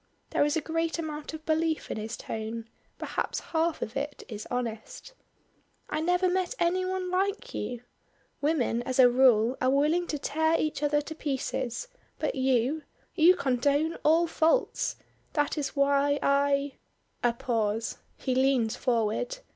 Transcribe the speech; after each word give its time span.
There 0.31 0.43
is 0.43 0.57
a 0.57 0.61
great 0.61 0.97
amount 0.97 1.31
of 1.35 1.45
belief 1.45 1.91
in 1.91 1.97
his 1.97 2.17
tone, 2.17 2.67
perhaps 2.97 3.39
half 3.39 3.83
of 3.83 3.95
it 3.95 4.23
is 4.27 4.47
honest. 4.49 5.13
"I 5.91 6.01
never 6.01 6.27
met 6.27 6.55
any 6.57 6.83
one 6.83 7.11
like 7.11 7.53
you. 7.53 7.83
Women 8.41 8.81
as 8.81 8.97
a 8.97 9.11
rule 9.11 9.57
are 9.61 9.69
willing 9.69 10.07
to 10.07 10.17
tear 10.17 10.55
each 10.59 10.81
other 10.81 11.01
to 11.01 11.13
pieces 11.13 11.87
but 12.17 12.33
you 12.33 12.81
you 13.13 13.35
condone 13.35 13.93
all 14.03 14.25
faults; 14.25 14.95
that 15.33 15.55
is 15.55 15.75
why 15.75 16.17
I" 16.23 16.77
A 17.23 17.31
pause. 17.33 17.99
He 18.17 18.33
leans 18.33 18.75
forward. 18.75 19.37